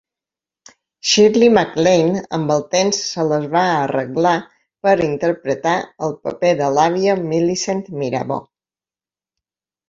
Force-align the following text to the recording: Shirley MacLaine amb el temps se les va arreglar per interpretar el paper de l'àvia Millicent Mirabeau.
Shirley 1.07 1.49
MacLaine 1.57 2.15
amb 2.37 2.53
el 2.55 2.63
temps 2.71 3.01
se 3.09 3.25
les 3.31 3.45
va 3.55 3.63
arreglar 3.81 4.31
per 4.87 4.95
interpretar 5.09 5.75
el 6.09 6.17
paper 6.25 6.51
de 6.63 6.71
l'àvia 6.79 7.15
Millicent 7.29 7.85
Mirabeau. 8.01 8.43